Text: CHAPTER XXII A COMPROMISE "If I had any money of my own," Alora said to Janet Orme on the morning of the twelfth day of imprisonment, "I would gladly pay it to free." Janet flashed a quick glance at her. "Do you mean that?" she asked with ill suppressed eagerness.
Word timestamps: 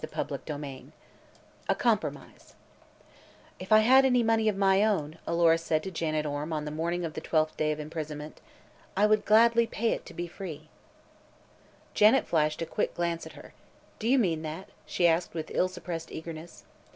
CHAPTER 0.11 0.39
XXII 0.47 0.93
A 1.69 1.75
COMPROMISE 1.75 2.55
"If 3.59 3.71
I 3.71 3.81
had 3.81 4.03
any 4.03 4.23
money 4.23 4.49
of 4.49 4.57
my 4.57 4.83
own," 4.83 5.19
Alora 5.27 5.59
said 5.59 5.83
to 5.83 5.91
Janet 5.91 6.25
Orme 6.25 6.51
on 6.51 6.65
the 6.65 6.71
morning 6.71 7.05
of 7.05 7.13
the 7.13 7.21
twelfth 7.21 7.55
day 7.55 7.71
of 7.71 7.79
imprisonment, 7.79 8.41
"I 8.97 9.05
would 9.05 9.25
gladly 9.25 9.67
pay 9.67 9.91
it 9.91 10.03
to 10.07 10.27
free." 10.27 10.69
Janet 11.93 12.25
flashed 12.25 12.63
a 12.63 12.65
quick 12.65 12.95
glance 12.95 13.27
at 13.27 13.33
her. 13.33 13.53
"Do 13.99 14.07
you 14.07 14.17
mean 14.17 14.41
that?" 14.41 14.69
she 14.87 15.05
asked 15.07 15.35
with 15.35 15.51
ill 15.53 15.67
suppressed 15.67 16.11
eagerness. 16.11 16.63